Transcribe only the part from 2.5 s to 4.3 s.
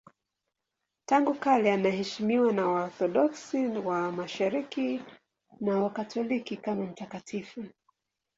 na Waorthodoksi wa